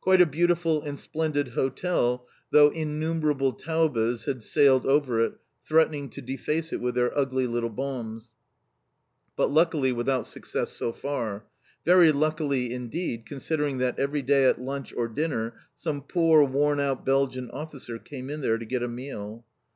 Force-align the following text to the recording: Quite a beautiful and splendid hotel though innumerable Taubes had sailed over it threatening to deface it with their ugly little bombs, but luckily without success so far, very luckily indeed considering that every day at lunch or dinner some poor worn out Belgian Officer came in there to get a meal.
Quite 0.00 0.20
a 0.20 0.26
beautiful 0.26 0.80
and 0.80 0.96
splendid 0.96 1.48
hotel 1.48 2.24
though 2.52 2.68
innumerable 2.68 3.50
Taubes 3.52 4.26
had 4.26 4.40
sailed 4.40 4.86
over 4.86 5.18
it 5.24 5.40
threatening 5.66 6.08
to 6.10 6.22
deface 6.22 6.72
it 6.72 6.80
with 6.80 6.94
their 6.94 7.10
ugly 7.18 7.48
little 7.48 7.68
bombs, 7.68 8.32
but 9.34 9.48
luckily 9.50 9.90
without 9.90 10.28
success 10.28 10.70
so 10.70 10.92
far, 10.92 11.46
very 11.84 12.12
luckily 12.12 12.72
indeed 12.72 13.26
considering 13.26 13.78
that 13.78 13.98
every 13.98 14.22
day 14.22 14.44
at 14.44 14.60
lunch 14.60 14.94
or 14.96 15.08
dinner 15.08 15.54
some 15.76 16.00
poor 16.00 16.44
worn 16.44 16.78
out 16.78 17.04
Belgian 17.04 17.50
Officer 17.50 17.98
came 17.98 18.30
in 18.30 18.40
there 18.40 18.58
to 18.58 18.64
get 18.64 18.84
a 18.84 18.88
meal. 18.88 19.44